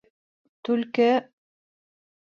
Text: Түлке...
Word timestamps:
Түлке... 0.63 1.11